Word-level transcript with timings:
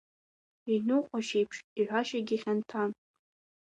Иныҟәашьеиԥш 0.73 1.57
иҳәашьагьы 1.79 2.37
хьанҭан. 2.41 2.89